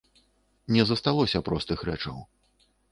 Не 0.77 0.87
засталося 0.93 1.43
простых 1.51 1.87
рэчаў. 1.93 2.21